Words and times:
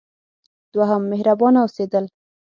دوهم: 0.73 1.01
مهربانه 1.11 1.59
اوسیدل. 1.61 2.05